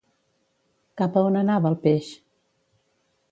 Cap 1.01 1.19
a 1.19 1.23
on 1.27 1.37
anava 1.43 1.71
el 1.73 1.77
peix? 1.85 2.09